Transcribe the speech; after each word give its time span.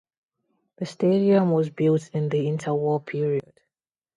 The 0.77 0.87
stadium 0.87 1.51
was 1.51 1.69
built 1.69 2.09
in 2.15 2.27
the 2.29 2.39
interwar 2.47 3.05
period. 3.05 3.53